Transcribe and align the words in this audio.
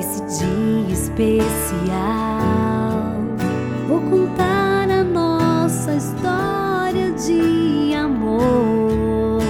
nesse 0.00 0.22
dia 0.38 0.94
especial. 0.94 1.60
Vou 3.86 4.00
contar 4.00 4.88
a 4.88 5.04
nossa 5.04 5.94
história 5.94 7.10
de 7.12 7.94
amor. 7.94 9.42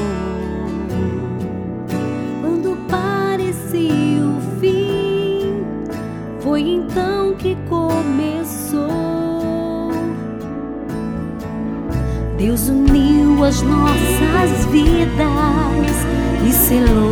Quando 2.40 2.76
parecia 2.88 4.26
o 4.26 4.40
fim, 4.58 5.62
foi 6.40 6.62
então 6.62 7.34
que 7.36 7.56
começou. 7.68 8.90
Deus 12.36 12.68
uniu 12.68 13.44
as 13.44 13.62
nossas 13.62 14.64
vidas 14.72 15.96
e 16.44 16.52
selou 16.52 17.09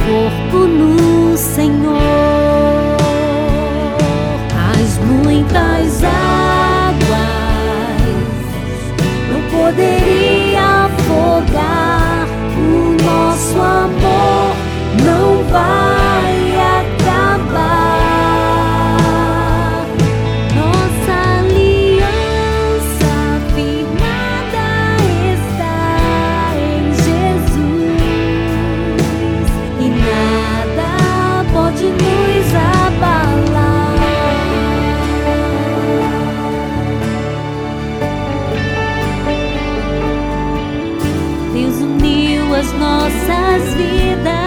corpo 0.00 0.66
no 0.66 1.36
céu. 1.36 1.61
nossas 42.74 43.74
vidas. 43.76 44.41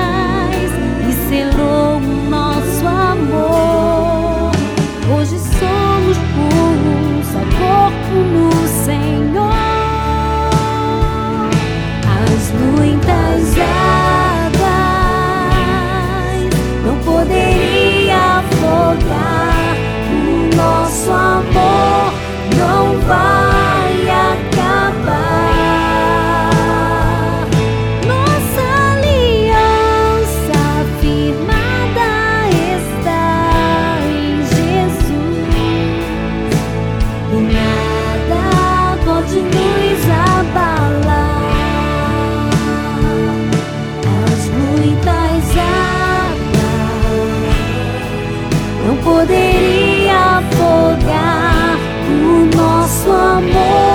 poderia 49.05 50.39
afogar 50.39 51.77
o 52.10 52.58
nosso 52.58 53.11
amor. 53.11 53.95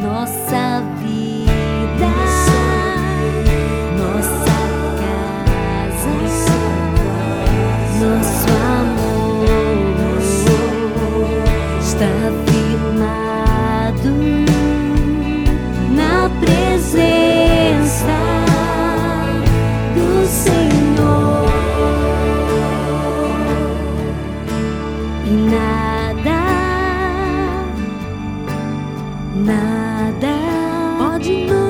nossa 0.00 0.82
vida. 1.00 1.27
nada. 29.58 30.34
Pode 30.98 31.46
nos 31.46 31.67